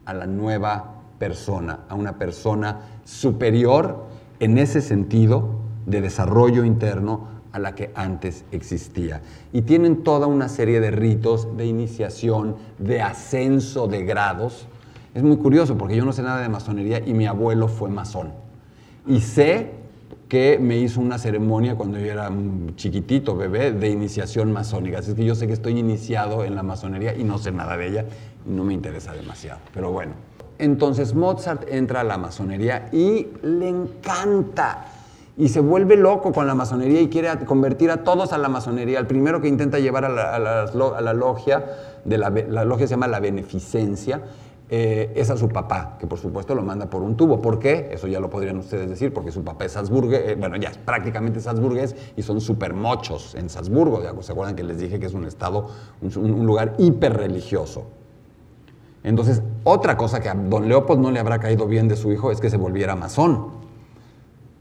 [0.05, 4.07] a la nueva persona, a una persona superior
[4.41, 9.21] en ese sentido de desarrollo interno a la que antes existía.
[9.53, 14.67] Y tienen toda una serie de ritos de iniciación, de ascenso de grados.
[15.15, 18.33] Es muy curioso porque yo no sé nada de masonería y mi abuelo fue masón.
[19.07, 19.81] Y sé
[20.29, 22.31] que me hizo una ceremonia cuando yo era
[22.77, 25.01] chiquitito, bebé, de iniciación masónica.
[25.01, 27.89] Así que yo sé que estoy iniciado en la masonería y no sé nada de
[27.89, 28.05] ella
[28.47, 29.61] no me interesa demasiado.
[29.73, 30.13] Pero bueno.
[30.59, 34.85] Entonces Mozart entra a la masonería y le encanta
[35.41, 38.99] y se vuelve loco con la masonería y quiere convertir a todos a la masonería.
[38.99, 41.65] El primero que intenta llevar a la, logia,
[42.05, 44.21] de la, logia se llama la beneficencia,
[44.69, 47.41] eh, es a su papá, que por supuesto lo manda por un tubo.
[47.41, 47.89] ¿Por qué?
[47.91, 50.77] Eso ya lo podrían ustedes decir, porque su papá es Salzburgues, eh, bueno, ya es
[50.77, 54.03] prácticamente Salzburgues y son súper mochos en Salzburgo.
[54.21, 55.69] ¿Se acuerdan que les dije que es un estado,
[56.03, 57.87] un, un lugar hiper religioso?
[59.03, 62.31] Entonces, otra cosa que a don Leopold no le habrá caído bien de su hijo
[62.31, 63.70] es que se volviera masón.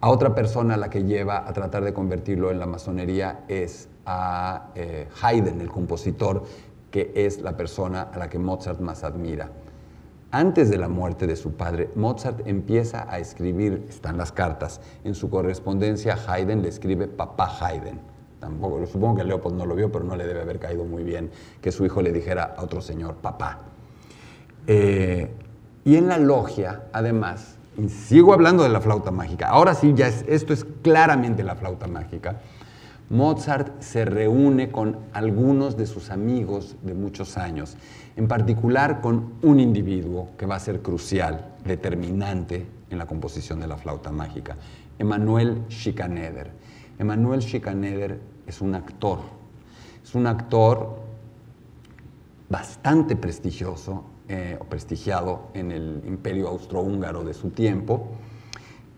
[0.02, 4.70] A otra persona la que lleva a tratar de convertirlo en la masonería es a
[4.74, 6.44] eh, Haydn, el compositor,
[6.90, 9.52] que es la persona a la que Mozart más admira.
[10.32, 15.16] Antes de la muerte de su padre, Mozart empieza a escribir, están las cartas, en
[15.16, 18.00] su correspondencia Haydn le escribe papá Haydn.
[18.40, 21.30] Tampoco, supongo que Leopold no lo vio, pero no le debe haber caído muy bien
[21.62, 23.60] que su hijo le dijera a otro señor papá.
[24.66, 25.30] Eh,
[25.84, 30.08] y en la logia, además, y sigo hablando de la flauta mágica, ahora sí, ya
[30.08, 32.42] esto es claramente la flauta mágica,
[33.10, 37.76] Mozart se reúne con algunos de sus amigos de muchos años,
[38.16, 43.68] en particular con un individuo que va a ser crucial, determinante en la composición de
[43.68, 44.58] la flauta mágica,
[45.00, 46.52] Emanuel Schikaneder.
[47.00, 49.20] Emanuel Schikaneder es un actor,
[50.04, 51.00] es un actor
[52.50, 58.12] bastante prestigioso eh, o prestigiado en el imperio austrohúngaro de su tiempo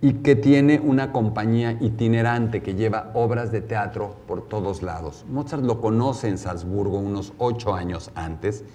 [0.02, 5.26] y que tiene una compañía itinerante que lleva obras de teatro por todos lados.
[5.30, 8.66] Mozart lo conoce en Salzburgo unos ocho años antes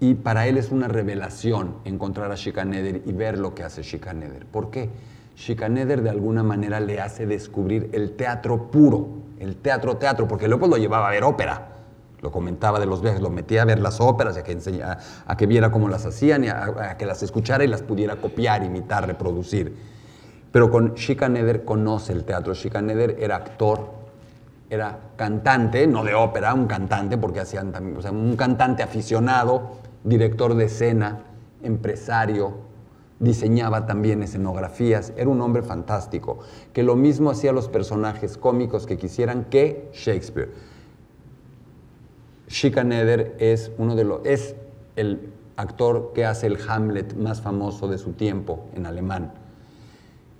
[0.00, 4.46] y para él es una revelación encontrar a Schikaneder y ver lo que hace Schikaneder.
[4.46, 4.90] ¿Por qué?
[5.36, 9.08] Schikaneder de alguna manera le hace descubrir el teatro puro,
[9.40, 11.77] el teatro teatro, porque luego lo llevaba a ver ópera.
[12.20, 14.58] Lo comentaba de los viajes, lo metía a ver las óperas a que,
[15.26, 18.64] a que viera cómo las hacían y a, que las escuchara y las pudiera copiar,
[18.64, 19.76] imitar, reproducir.
[20.50, 22.54] Pero con Schikaneder conoce el teatro.
[22.54, 23.90] Schikaneder era actor,
[24.68, 29.78] era cantante, no de ópera, un cantante, porque hacían también, o sea, un cantante aficionado,
[30.02, 31.20] director de escena,
[31.62, 32.68] empresario,
[33.20, 36.38] diseñaba también escenografías, era un hombre fantástico,
[36.72, 40.52] que lo mismo hacía los personajes cómicos que quisieran que Shakespeare.
[42.48, 44.54] Schikaneder es uno de los es
[44.96, 49.32] el actor que hace el Hamlet más famoso de su tiempo en alemán.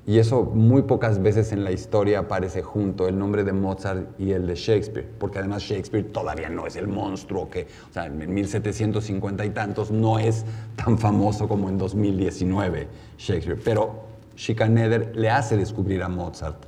[0.06, 4.32] Y eso muy pocas veces en la historia aparece junto, el nombre de Mozart y
[4.32, 8.32] el de Shakespeare, porque además Shakespeare todavía no es el monstruo que, o sea, en
[8.32, 15.58] 1750 y tantos no es tan famoso como en 2019 Shakespeare, pero Schikaneder le hace
[15.58, 16.64] descubrir a Mozart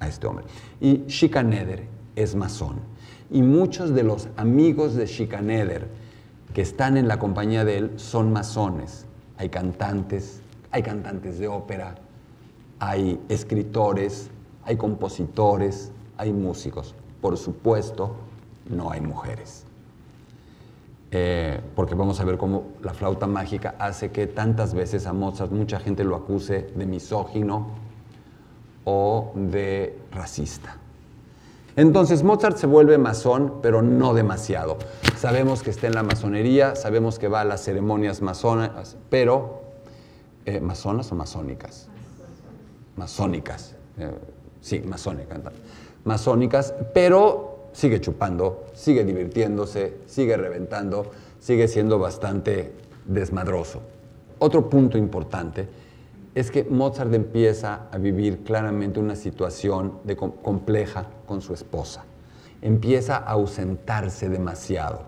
[0.00, 0.46] a este hombre.
[0.80, 1.84] Y Schikaneder
[2.16, 2.80] es masón.
[3.34, 5.88] Y muchos de los amigos de Schikaneder
[6.54, 9.06] que están en la compañía de él son masones.
[9.38, 11.96] Hay cantantes, hay cantantes de ópera,
[12.78, 14.30] hay escritores,
[14.62, 16.94] hay compositores, hay músicos.
[17.20, 18.14] Por supuesto,
[18.70, 19.64] no hay mujeres.
[21.10, 25.50] Eh, porque vamos a ver cómo la flauta mágica hace que tantas veces a Mozart
[25.50, 27.70] mucha gente lo acuse de misógino
[28.84, 30.78] o de racista.
[31.76, 34.78] Entonces Mozart se vuelve masón, pero no demasiado.
[35.16, 39.62] Sabemos que está en la masonería, sabemos que va a las ceremonias masonas, pero
[40.44, 41.88] eh, masonas o masónicas
[42.96, 44.10] masónicas, eh,
[44.60, 45.40] sí, masónicas,
[46.04, 51.10] masónicas, pero sigue chupando, sigue divirtiéndose, sigue reventando,
[51.40, 52.72] sigue siendo bastante
[53.04, 53.80] desmadroso.
[54.38, 55.68] Otro punto importante
[56.34, 60.00] es que Mozart empieza a vivir claramente una situación
[60.42, 62.04] compleja con su esposa.
[62.60, 65.02] Empieza a ausentarse demasiado,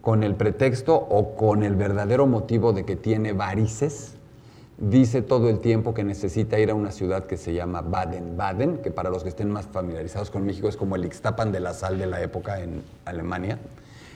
[0.00, 4.14] con el pretexto o con el verdadero motivo de que tiene varices,
[4.78, 8.90] dice todo el tiempo que necesita ir a una ciudad que se llama Baden-Baden, que
[8.90, 11.98] para los que estén más familiarizados con México es como el Ixtapan de la sal
[11.98, 13.58] de la época en Alemania,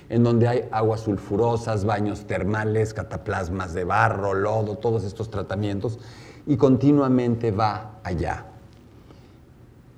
[0.09, 5.98] en donde hay aguas sulfurosas, baños termales, cataplasmas de barro, lodo, todos estos tratamientos,
[6.49, 8.47] y continuamente va allá.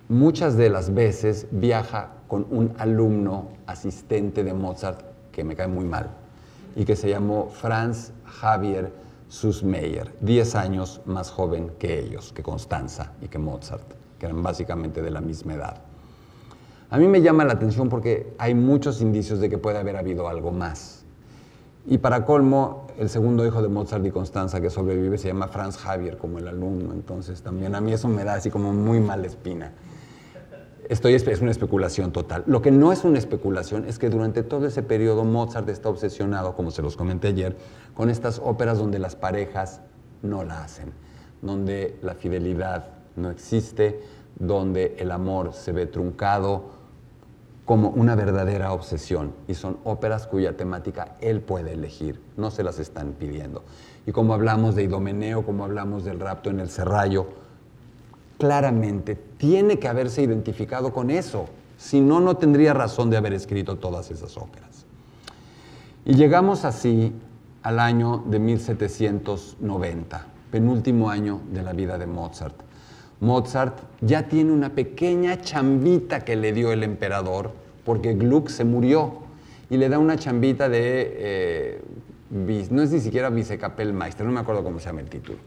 [0.09, 5.85] Muchas de las veces viaja con un alumno asistente de Mozart que me cae muy
[5.85, 6.11] mal
[6.75, 8.93] y que se llamó Franz Javier
[9.63, 15.03] Meyer, 10 años más joven que ellos, que Constanza y que Mozart, que eran básicamente
[15.03, 15.77] de la misma edad.
[16.91, 20.27] A mí me llama la atención porque hay muchos indicios de que puede haber habido
[20.27, 21.05] algo más.
[21.87, 25.79] Y para colmo, el segundo hijo de Mozart y Constanza que sobrevive se llama Franz
[25.79, 26.93] Javier, como el alumno.
[26.93, 29.73] Entonces también a mí eso me da así como muy mala espina.
[30.87, 32.45] Estoy, es una especulación total.
[32.47, 36.55] Lo que no es una especulación es que durante todo ese periodo Mozart está obsesionado,
[36.55, 37.57] como se los comenté ayer,
[37.95, 39.81] con estas óperas donde las parejas
[40.21, 40.93] no la hacen,
[41.41, 44.03] donde la fidelidad no existe,
[44.39, 46.80] donde el amor se ve truncado
[47.71, 49.33] como una verdadera obsesión.
[49.47, 53.63] Y son óperas cuya temática él puede elegir, no se las están pidiendo.
[54.09, 57.29] Y como hablamos de Idomeneo, como hablamos del rapto en el Serrallo,
[58.39, 61.47] claramente tiene que haberse identificado con eso.
[61.79, 64.85] Si no, no tendría razón de haber escrito todas esas óperas.
[66.05, 67.13] Y llegamos así
[67.63, 72.57] al año de 1790, penúltimo año de la vida de Mozart.
[73.21, 79.14] Mozart ya tiene una pequeña chambita que le dio el emperador porque Gluck se murió
[79.69, 81.83] y le da una chambita de, eh,
[82.71, 85.38] no es ni siquiera vicecapelmeister, no me acuerdo cómo se llama el título,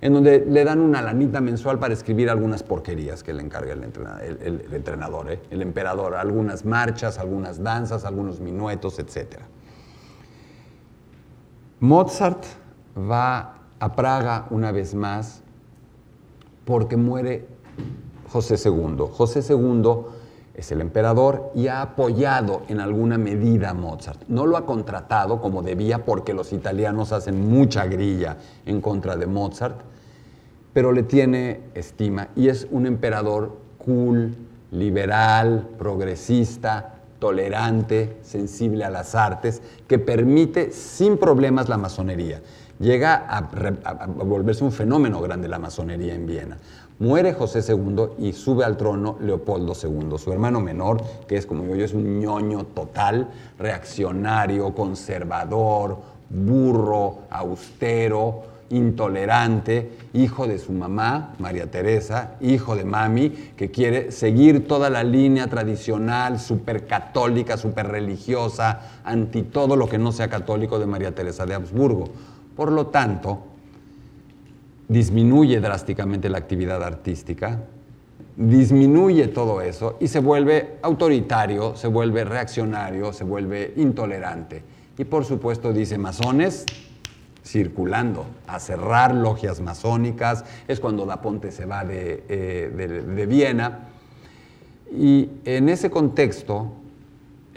[0.00, 3.84] en donde le dan una lanita mensual para escribir algunas porquerías que le encarga el
[3.84, 5.40] entrenador, el, entrenador ¿eh?
[5.50, 9.40] el emperador, algunas marchas, algunas danzas, algunos minuetos, etc.
[11.80, 12.44] Mozart
[12.98, 15.42] va a Praga una vez más
[16.64, 17.46] porque muere
[18.28, 19.04] José II.
[19.10, 19.82] José II
[20.58, 24.22] es el emperador y ha apoyado en alguna medida a Mozart.
[24.26, 29.28] No lo ha contratado como debía porque los italianos hacen mucha grilla en contra de
[29.28, 29.76] Mozart,
[30.72, 34.34] pero le tiene estima y es un emperador cool,
[34.72, 42.42] liberal, progresista, tolerante, sensible a las artes, que permite sin problemas la masonería.
[42.80, 46.58] Llega a, volverse un fenómeno grande la masonería en Viena.
[47.00, 51.62] Muere José II y sube al trono Leopoldo II, su hermano menor, que es como
[51.62, 61.34] digo yo, es un ñoño total, reaccionario, conservador, burro, austero, intolerante, hijo de su mamá,
[61.38, 67.86] María Teresa, hijo de mami, que quiere seguir toda la línea tradicional, súper católica, súper
[67.86, 72.08] religiosa, anti todo lo que no sea católico de María Teresa de Habsburgo.
[72.56, 73.38] Por lo tanto,
[74.88, 77.60] disminuye drásticamente la actividad artística,
[78.36, 84.62] disminuye todo eso y se vuelve autoritario, se vuelve reaccionario, se vuelve intolerante.
[84.96, 86.64] Y por supuesto dice masones
[87.44, 93.88] circulando, a cerrar logias masónicas, es cuando Da Ponte se va de, eh, de Viena.
[94.92, 96.72] Y en ese contexto,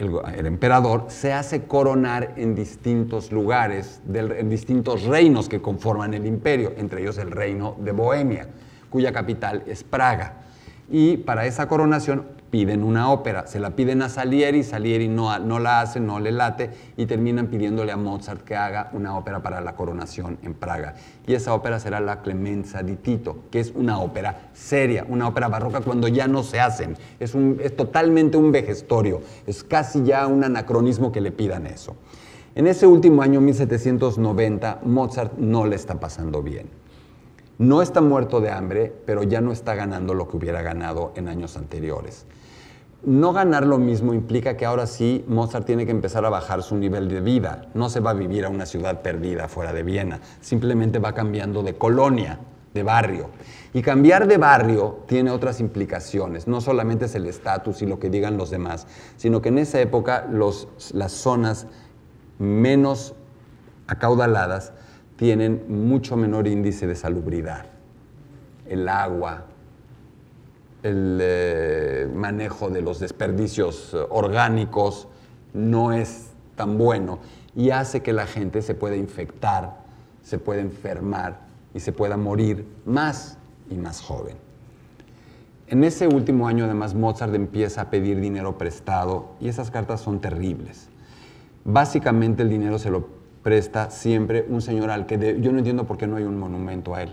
[0.02, 6.72] el, emperador se hace coronar en distintos lugares, en distintos reinos que conforman el imperio,
[6.76, 8.48] entre ellos el reino de Bohemia,
[8.90, 10.42] cuya capital es Praga.
[10.92, 15.80] Y para esa coronación piden una ópera, se la piden a Salieri, Salieri no, la
[15.80, 19.74] hace, no le late y terminan pidiéndole a Mozart que haga una ópera para la
[19.74, 20.96] coronación en Praga.
[21.26, 25.48] Y esa ópera será la Clemenza di Tito, que es una ópera seria, una ópera
[25.48, 26.98] barroca cuando ya no se hacen.
[27.18, 31.96] Es, es totalmente un vejestorio, es casi ya un anacronismo que le pidan eso.
[32.54, 36.81] En ese último año, 1790, Mozart no le está pasando bien.
[37.62, 41.28] No está muerto de hambre, pero ya no está ganando lo que hubiera ganado en
[41.28, 42.26] años anteriores
[43.04, 46.76] no ganar lo mismo implica que ahora sí Mozart tiene que empezar a bajar su
[46.76, 47.66] nivel de vida.
[47.74, 51.62] No se va a vivir a una ciudad perdida fuera de Viena, simplemente va cambiando
[51.62, 52.38] de colonia,
[52.72, 53.30] de barrio.
[53.74, 56.46] Y cambiar de barrio tiene otras implicaciones.
[56.46, 59.80] No solamente es el estatus y lo que digan los demás, sino que en esa
[59.80, 61.66] época las zonas
[62.38, 63.14] menos
[63.88, 64.72] acaudaladas
[65.22, 67.66] tienen mucho menor índice de salubridad.
[68.66, 69.44] El agua,
[70.82, 75.06] el eh, manejo de los desperdicios eh, orgánicos
[75.54, 77.20] no es tan bueno
[77.54, 79.84] y hace que la gente se pueda infectar,
[80.22, 81.38] se pueda enfermar
[81.72, 83.38] y se pueda morir más
[83.70, 84.34] y más joven.
[85.68, 90.20] En ese último año además Mozart empieza a pedir dinero prestado y esas cartas son
[90.20, 90.88] terribles.
[91.64, 95.98] Básicamente el dinero se lo presta siempre un señor al que yo no entiendo por
[95.98, 97.12] qué no hay un monumento a él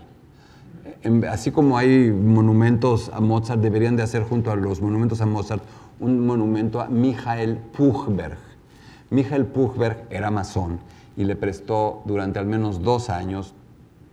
[1.30, 5.64] así como hay monumentos a Mozart, deberían de hacer junto a los monumentos a Mozart
[6.00, 8.38] un monumento a Michael Puchberg.
[9.10, 10.80] Michael Puchberg era masón
[11.18, 13.54] y le prestó durante al menos dos años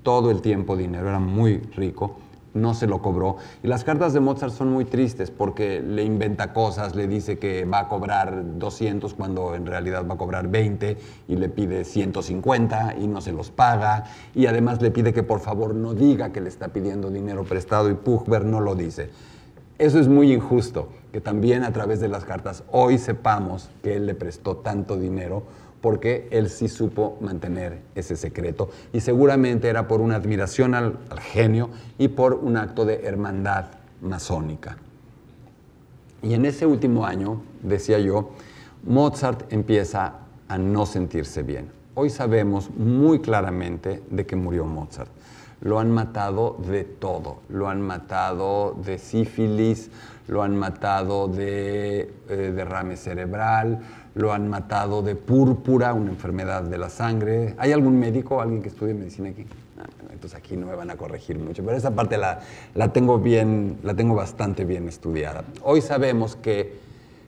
[0.03, 2.19] todo el tiempo dinero, era muy rico
[2.57, 3.37] no se lo cobró.
[3.63, 7.65] Y las cartas de Mozart son muy tristes porque le inventa cosas, le dice que
[7.65, 10.97] va a cobrar 200 cuando en realidad va a cobrar 20
[11.29, 14.05] y le pide 150 y no se los paga.
[14.35, 17.91] Y además le pide que por favor no diga que le está pidiendo dinero prestado
[17.91, 19.11] y Puchberg no lo dice.
[19.79, 24.07] Eso es muy injusto, que también a través de las cartas hoy sepamos que él
[24.07, 25.43] le prestó tanto dinero
[25.87, 31.71] porque él sí supo mantener ese secreto y seguramente era por una admiración al, genio
[31.97, 33.67] y por un acto de hermandad
[34.01, 34.79] masónica.
[36.25, 38.31] Y en ese último año, decía yo,
[38.83, 40.15] Mozart empieza
[40.49, 41.71] a no sentirse bien.
[41.95, 45.13] Hoy sabemos muy claramente de qué murió Mozart.
[45.61, 47.43] Lo han matado de todo.
[47.49, 49.93] Lo han matado de sífilis,
[50.27, 53.79] lo han matado de eh, derrame cerebral,
[54.17, 57.55] lo han matado de púrpura, una enfermedad de la sangre.
[57.59, 59.45] ¿Hay algún médico, alguien que estudie medicina aquí?
[59.79, 62.41] Ah, entonces aquí no me van a corregir mucho, pero esa parte la,
[62.75, 65.45] la, tengo bien, la tengo bastante bien estudiada.
[65.63, 66.79] Hoy sabemos que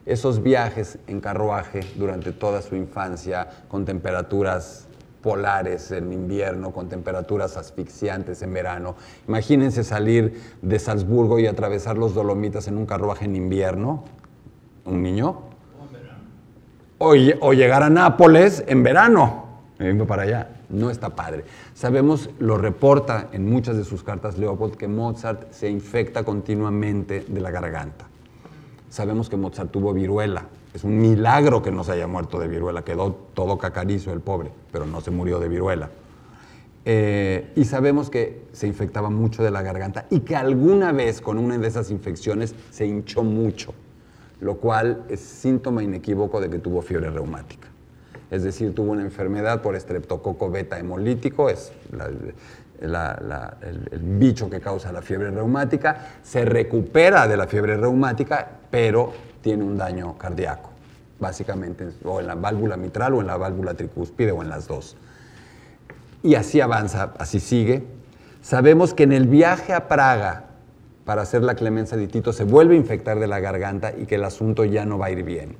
[0.07, 4.87] esos viajes en carruaje durante toda su infancia, con temperaturas
[5.21, 8.97] polares en invierno, con temperaturas asfixiantes en verano.
[9.27, 14.05] Imagínense salir de Salzburgo y atravesar los Dolomitas en un carruaje en invierno.
[14.87, 15.48] ¿Un niño?
[16.99, 17.15] O,
[17.53, 19.47] llegar a Nápoles en verano.
[19.79, 20.49] Me vengo para allá.
[20.69, 21.45] No está padre.
[21.75, 27.41] Sabemos, lo reporta en muchas de sus cartas Leopold, que Mozart se infecta continuamente de
[27.41, 28.07] la garganta.
[28.91, 30.47] Sabemos que Mozart tuvo viruela.
[30.75, 32.83] Es un milagro que no se haya muerto de viruela.
[32.83, 35.89] Quedó todo cacarizo el pobre, pero no se murió de viruela.
[36.85, 41.37] Eh, y sabemos que se infectaba mucho de la garganta y que alguna vez con
[41.37, 43.75] una de esas infecciones se hinchó mucho,
[44.41, 47.69] lo cual es síntoma inequívoco de que tuvo fiebre reumática.
[48.31, 51.73] Es decir, tuvo una enfermedad por estreptococo beta hemolítico, es
[52.81, 52.91] el,
[53.91, 59.65] el, bicho que causa la fiebre reumática, se recupera de la fiebre reumática, pero tiene
[59.65, 60.71] un daño cardíaco,
[61.19, 64.97] básicamente, o en la válvula mitral o en la válvula tricúspide o en las dos
[66.23, 67.85] y así avanza, así sigue.
[68.43, 70.45] Sabemos que en el viaje a Praga
[71.09, 74.17] para hacer la clemencia de Tito se vuelve a infectar de la garganta y que
[74.17, 75.57] el asunto ya no va a ir bien.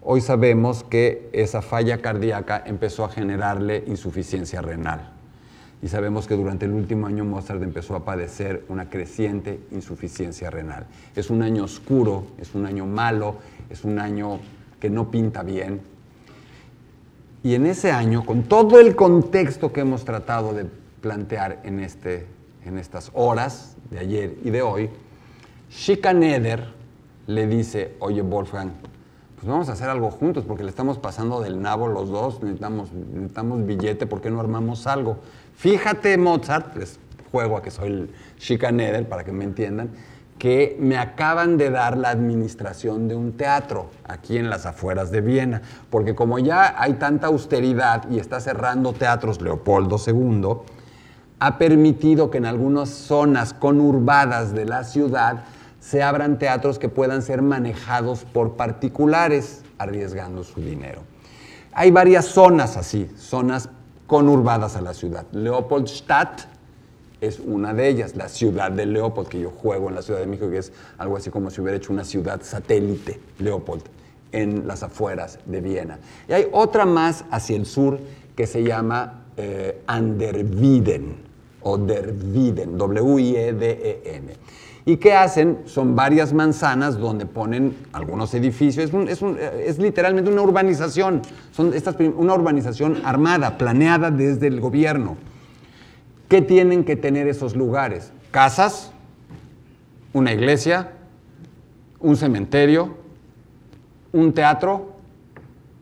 [0.00, 5.12] Hoy sabemos que esa falla cardíaca empezó a generarle insuficiencia renal.
[5.82, 10.86] Y sabemos que durante el último año Mozart empezó a padecer una creciente insuficiencia renal.
[11.14, 13.36] Es un año oscuro, es un año malo,
[13.68, 14.40] es un año
[14.80, 15.82] que no pinta bien,
[17.42, 20.64] y en ese año, con todo el contexto que hemos tratado de
[21.02, 22.24] plantear en, este,
[22.64, 24.90] en estas horas de ayer y de hoy,
[25.70, 26.66] Schikaneder
[27.28, 28.72] le dice, oye Wolfgang,
[29.36, 32.92] pues vamos a hacer algo juntos porque le estamos pasando del nabo los dos, necesitamos,
[32.92, 35.18] necesitamos billete, ¿por qué no armamos algo?
[35.54, 36.98] Fíjate Mozart, les
[37.30, 39.90] juego a que soy el Schikaneder para que me entiendan,
[40.38, 45.20] que me acaban de dar la administración de un teatro aquí en las afueras de
[45.20, 50.73] Viena, porque como ya hay tanta austeridad y está cerrando teatros Leopoldo II,
[51.38, 55.44] ha permitido que en algunas zonas conurbadas de la ciudad
[55.80, 61.02] se abran teatros que puedan ser manejados por particulares arriesgando su dinero.
[61.72, 63.68] Hay varias zonas así, zonas
[64.06, 65.26] conurbadas a la ciudad.
[65.32, 66.42] Leopoldstadt,
[67.20, 70.26] es una de ellas, la ciudad de Leopold, que yo juego en la Ciudad de
[70.26, 73.82] México, que es algo así como si hubiera hecho una ciudad satélite, Leopold,
[74.32, 75.98] en las afueras de Viena.
[76.28, 77.98] Y hay otra más hacia el sur
[78.36, 81.16] que se llama eh, Anderwiden,
[81.62, 84.32] o Derwiden, W-I-E-D-E-N.
[84.86, 85.60] ¿Y qué hacen?
[85.64, 88.92] Son varias manzanas donde ponen algunos edificios.
[88.92, 91.22] Es, es, literalmente una urbanización.
[91.52, 95.16] Son estas, una urbanización armada, planeada desde el gobierno.
[96.28, 98.12] ¿Qué tienen que tener esos lugares?
[98.30, 98.92] Casas,
[100.12, 100.92] una iglesia,
[102.00, 102.94] un cementerio,
[104.12, 104.96] un teatro,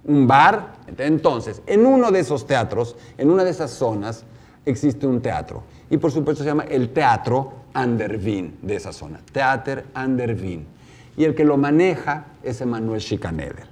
[0.05, 0.72] un bar.
[0.87, 4.25] Entonces, en uno de esos teatros, en una de esas zonas,
[4.65, 5.63] existe un teatro.
[5.91, 9.21] Y por supuesto se llama el Teatro Ander Wien de esa zona.
[9.33, 10.67] Theater Ander Wien.
[11.17, 13.67] Y el que lo maneja es Emanuel Schikaneder,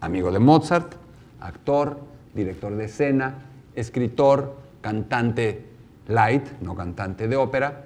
[0.00, 0.94] amigo de Mozart,
[1.40, 1.98] actor,
[2.34, 3.34] director de escena,
[3.74, 5.66] escritor, cantante
[6.08, 7.84] Light, no cantante de ópera,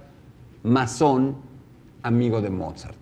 [0.62, 1.36] masón,
[2.02, 2.96] amigo de Mozart.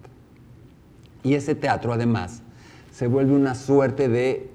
[1.23, 2.43] Y ese teatro además
[2.91, 4.51] se vuelve una suerte de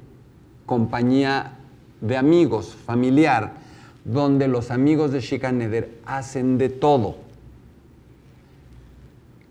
[0.69, 1.53] compañía
[1.99, 3.53] de amigos, familiar,
[4.05, 7.15] donde los amigos de Schikaneder hacen de todo.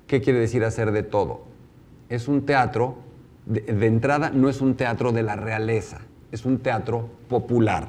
[0.07, 1.41] ¿Qué quiere decir hacer de todo?
[2.09, 2.99] Es un teatro,
[3.47, 5.99] de entrada no es un teatro de la realeza,
[6.31, 7.89] es un teatro popular.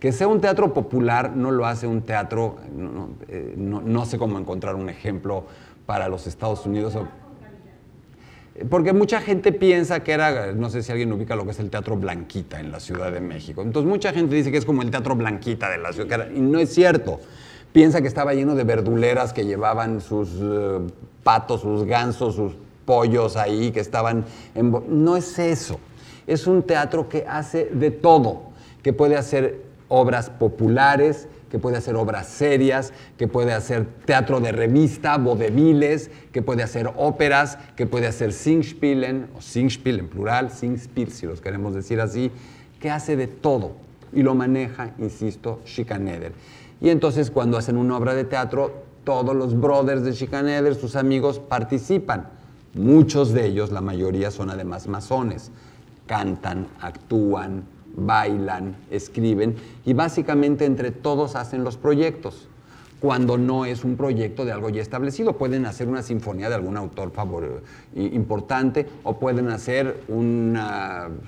[0.00, 2.56] Que sea un teatro popular no lo hace un teatro,
[3.28, 5.44] eh, no, sé cómo encontrar un ejemplo
[5.86, 6.98] para los Estados Unidos.
[8.70, 11.68] Porque mucha gente piensa que era, no sé si alguien ubica lo que es el
[11.68, 13.62] Teatro Blanquita en la Ciudad de México.
[13.62, 16.58] Entonces mucha gente dice que es como el Teatro Blanquita de la ciudad, y no
[16.58, 17.20] es cierto.
[17.72, 20.78] Piensa que estaba lleno de verduleras que llevaban sus eh,
[21.22, 22.52] patos, sus gansos, sus
[22.86, 24.74] pollos ahí, que estaban en...
[24.88, 25.78] No es eso.
[26.26, 28.44] Es un teatro que hace de todo,
[28.82, 34.52] que puede hacer obras populares, que puede hacer obras serias, que puede hacer teatro de
[34.52, 41.10] revista, vodevils, que puede hacer óperas, que puede hacer Singspielen, o Singspiel en plural, Singspiel
[41.12, 42.30] si los queremos decir así,
[42.80, 43.76] que hace de todo
[44.12, 46.32] y lo maneja, insisto, Schikaneder.
[46.80, 51.38] Y entonces cuando hacen una obra de teatro, todos los brothers de Schikaneder, sus amigos,
[51.38, 52.28] participan.
[52.74, 55.50] Muchos de ellos, la mayoría son además masones.
[56.06, 57.64] Cantan, actúan,
[57.96, 62.48] bailan, escriben y básicamente entre todos hacen los proyectos.
[63.00, 66.76] Cuando no es un proyecto de algo ya establecido, pueden hacer una sinfonía de algún
[66.76, 67.62] autor favor,
[67.94, 70.58] importante o pueden hacer un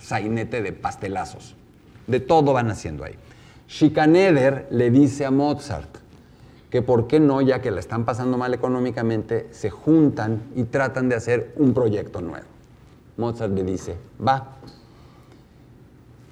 [0.01, 1.57] sainete de pastelazos.
[2.07, 3.14] De todo van haciendo ahí.
[3.69, 5.99] Schikaneder le dice a Mozart
[6.71, 11.09] que por qué no, ya que la están pasando mal económicamente, se juntan y tratan
[11.11, 12.47] de hacer un proyecto nuevo.
[13.19, 13.97] Mozart le dice,
[14.27, 14.57] va,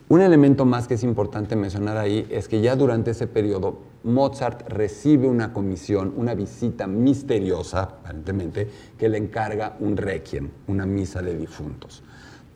[0.08, 4.68] Un elemento más que es importante mencionar ahí es que ya durante ese periodo Mozart
[4.68, 11.36] recibe una comisión, una visita misteriosa, aparentemente, que le encarga un requiem, una misa de
[11.36, 12.04] difuntos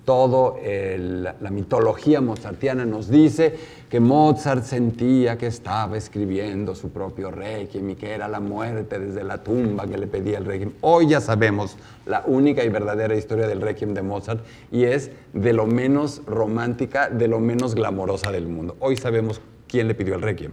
[0.05, 3.55] todo la mitología mozartiana nos dice
[3.89, 9.25] que Mozart sentía que estaba escribiendo su propio requiem y que era la muerte desde
[9.25, 10.73] la tumba que le pedía el requiem.
[10.81, 11.77] Hoy ya sabemos
[12.07, 17.11] la única y verdadera historia del requiem de Mozart y es de lo menos romántica,
[17.11, 18.77] de lo menos glamorosa del mundo.
[18.79, 20.53] Hoy sabemos quién le pidió el requiem.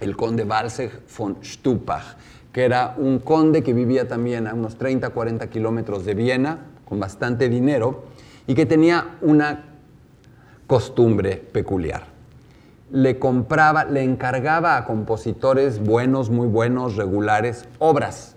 [0.00, 2.16] El conde Walsegg von Stupach,
[2.52, 6.98] que era un conde que vivía también a unos 30, 40 kilómetros de Viena, con
[7.00, 8.04] bastante dinero
[8.46, 9.64] y que tenía una
[10.66, 12.04] costumbre peculiar.
[12.90, 18.36] Le compraba, le encargaba a compositores buenos, muy buenos, regulares, obras.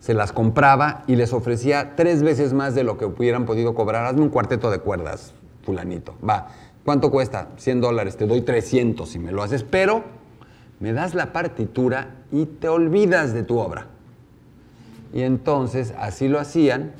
[0.00, 4.06] Se las compraba y les ofrecía tres veces más de lo que hubieran podido cobrar.
[4.06, 6.16] Hazme un cuarteto de cuerdas, fulanito.
[6.28, 6.48] Va,
[6.84, 7.48] ¿cuánto cuesta?
[7.56, 10.02] 100 dólares, te doy 300 si me lo haces, pero
[10.80, 13.86] me das la partitura y te olvidas de tu obra.
[15.12, 16.92] Y entonces así lo hacían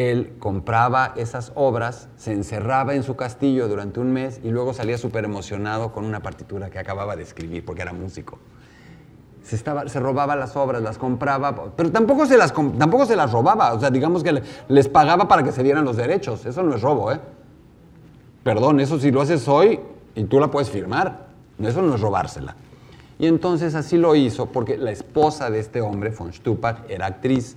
[0.00, 4.98] él compraba esas obras, se encerraba en su castillo durante un mes y luego salía
[4.98, 8.38] súper emocionado con una partitura que acababa de escribir porque era músico.
[9.42, 13.32] Se, estaba, se robaba las obras, las compraba, pero tampoco se las, tampoco se las
[13.32, 16.74] robaba, o sea, digamos que les pagaba para que se dieran los derechos, eso no
[16.74, 17.20] es robo, ¿eh?
[18.44, 19.80] Perdón, eso si lo haces hoy
[20.14, 21.26] y tú la puedes firmar,
[21.58, 22.56] eso no es robársela.
[23.18, 27.56] Y entonces así lo hizo porque la esposa de este hombre, von Stupak, era actriz,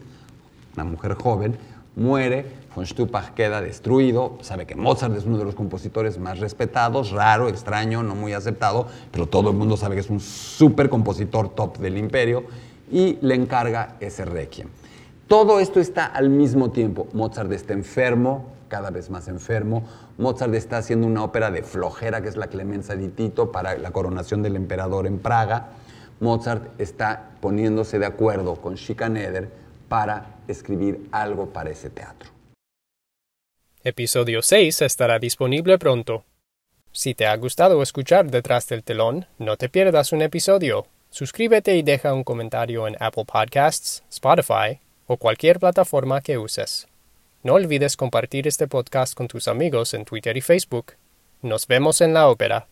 [0.76, 1.58] una mujer joven,
[1.96, 7.12] muere, von Stupach queda destruido, sabe que Mozart es uno de los compositores más respetados,
[7.12, 11.50] raro, extraño, no muy aceptado, pero todo el mundo sabe que es un super compositor
[11.50, 12.46] top del imperio
[12.92, 14.70] y le encarga ese requiem.
[15.28, 17.08] Todo esto está al mismo tiempo.
[17.14, 19.84] Mozart está enfermo, cada vez más enfermo.
[20.18, 23.92] Mozart está haciendo una ópera de flojera, que es la Clemenza di Tito, para la
[23.92, 25.70] coronación del emperador en Praga.
[26.20, 29.63] Mozart está poniéndose de acuerdo con Schikaneder
[29.94, 32.32] para escribir algo para ese teatro.
[33.84, 36.26] Episodio 6 estará disponible pronto.
[36.92, 40.88] Si te ha gustado escuchar Detrás del telón, no te pierdas un episodio.
[41.12, 46.88] Suscríbete y deja un comentario en Apple Podcasts, Spotify o cualquier plataforma que uses.
[47.44, 50.94] No olvides compartir este podcast con tus amigos en Twitter y Facebook.
[51.44, 52.66] Nos vemos en la ópera.